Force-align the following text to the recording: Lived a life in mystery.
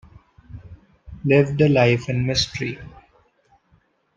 Lived 1.25 1.61
a 1.61 1.69
life 1.69 2.09
in 2.09 2.25
mystery. 2.25 2.79